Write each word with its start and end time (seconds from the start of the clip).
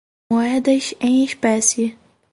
Moedas 0.31 0.95
em 0.99 1.23
espécie 1.23 1.95